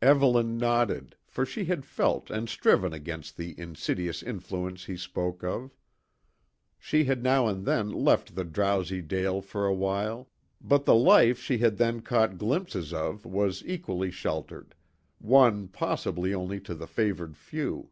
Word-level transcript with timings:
Evelyn 0.00 0.58
nodded, 0.58 1.16
for 1.26 1.44
she 1.44 1.64
had 1.64 1.84
felt 1.84 2.30
and 2.30 2.48
striven 2.48 2.92
against 2.92 3.36
the 3.36 3.58
insidious 3.58 4.22
influence 4.22 4.84
he 4.84 4.96
spoke 4.96 5.42
of. 5.42 5.74
She 6.78 7.02
had 7.02 7.24
now 7.24 7.48
and 7.48 7.66
then 7.66 7.90
left 7.90 8.36
the 8.36 8.44
drowsy 8.44 9.00
dale 9.02 9.40
for 9.42 9.66
a 9.66 9.74
while; 9.74 10.30
but 10.60 10.84
the 10.84 10.94
life 10.94 11.40
she 11.40 11.58
had 11.58 11.78
then 11.78 12.00
caught 12.00 12.38
glimpses 12.38 12.92
of 12.94 13.24
was 13.24 13.64
equally 13.66 14.12
sheltered, 14.12 14.76
one 15.18 15.66
possible 15.66 16.32
only 16.32 16.60
to 16.60 16.76
the 16.76 16.86
favoured 16.86 17.36
few. 17.36 17.90